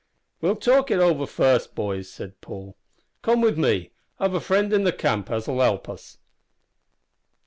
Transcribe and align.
"We'll 0.41 0.55
talk 0.55 0.89
it 0.89 0.97
over 0.97 1.27
first, 1.27 1.75
boys," 1.75 2.09
said 2.09 2.41
Paul. 2.41 2.75
"Come 3.21 3.39
with 3.39 3.55
me. 3.55 3.91
I've 4.19 4.33
a 4.33 4.39
friend 4.39 4.73
in 4.73 4.83
the 4.83 4.91
camp 4.91 5.29
as'll 5.29 5.59
help 5.61 5.87
us." 5.87 6.17